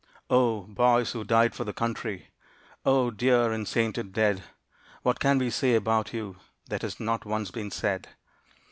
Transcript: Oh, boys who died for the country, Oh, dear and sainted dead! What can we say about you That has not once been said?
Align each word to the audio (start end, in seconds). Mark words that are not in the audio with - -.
Oh, 0.31 0.61
boys 0.61 1.11
who 1.11 1.23
died 1.23 1.53
for 1.53 1.63
the 1.63 1.73
country, 1.73 2.29
Oh, 2.83 3.11
dear 3.11 3.51
and 3.51 3.67
sainted 3.67 4.13
dead! 4.13 4.41
What 5.03 5.19
can 5.19 5.37
we 5.37 5.51
say 5.51 5.75
about 5.75 6.11
you 6.11 6.37
That 6.69 6.81
has 6.81 6.99
not 6.99 7.23
once 7.23 7.51
been 7.51 7.69
said? 7.69 8.07